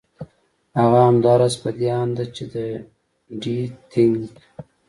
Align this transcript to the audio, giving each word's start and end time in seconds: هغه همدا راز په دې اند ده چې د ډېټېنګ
هغه 0.79 0.99
همدا 1.07 1.33
راز 1.39 1.55
په 1.63 1.69
دې 1.79 1.89
اند 2.01 2.13
ده 2.17 2.25
چې 2.35 2.43
د 2.53 2.55
ډېټېنګ 3.41 4.19